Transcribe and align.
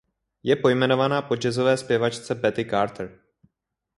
Je 0.43 0.55
pojmenovaná 0.55 1.21
po 1.21 1.35
jazzové 1.37 1.77
zpěvačce 1.77 2.35
Betty 2.35 2.65
Carter. 2.65 3.19